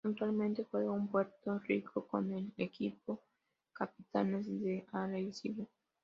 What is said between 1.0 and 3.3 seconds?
Puerto Rico con el equipo